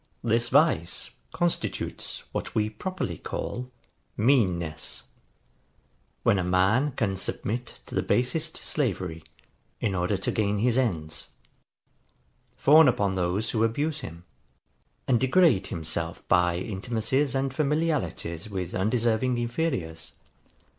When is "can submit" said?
6.93-7.79